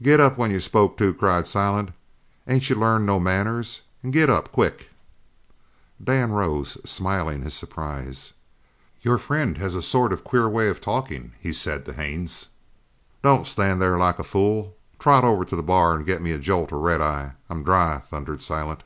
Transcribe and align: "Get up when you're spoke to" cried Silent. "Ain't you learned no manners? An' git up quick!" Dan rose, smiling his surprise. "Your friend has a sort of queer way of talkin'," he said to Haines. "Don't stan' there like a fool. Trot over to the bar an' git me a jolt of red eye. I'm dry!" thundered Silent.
"Get 0.00 0.20
up 0.20 0.38
when 0.38 0.52
you're 0.52 0.60
spoke 0.60 0.96
to" 0.98 1.12
cried 1.12 1.48
Silent. 1.48 1.90
"Ain't 2.46 2.70
you 2.70 2.76
learned 2.76 3.06
no 3.06 3.18
manners? 3.18 3.80
An' 4.04 4.12
git 4.12 4.30
up 4.30 4.52
quick!" 4.52 4.90
Dan 6.00 6.30
rose, 6.30 6.78
smiling 6.88 7.42
his 7.42 7.54
surprise. 7.54 8.34
"Your 9.02 9.18
friend 9.18 9.58
has 9.58 9.74
a 9.74 9.82
sort 9.82 10.12
of 10.12 10.22
queer 10.22 10.48
way 10.48 10.68
of 10.68 10.80
talkin'," 10.80 11.32
he 11.40 11.52
said 11.52 11.84
to 11.86 11.92
Haines. 11.92 12.50
"Don't 13.24 13.48
stan' 13.48 13.80
there 13.80 13.98
like 13.98 14.20
a 14.20 14.22
fool. 14.22 14.76
Trot 15.00 15.24
over 15.24 15.44
to 15.44 15.56
the 15.56 15.60
bar 15.60 15.98
an' 15.98 16.04
git 16.04 16.22
me 16.22 16.30
a 16.30 16.38
jolt 16.38 16.70
of 16.70 16.78
red 16.78 17.00
eye. 17.00 17.32
I'm 17.50 17.64
dry!" 17.64 17.98
thundered 18.08 18.42
Silent. 18.42 18.84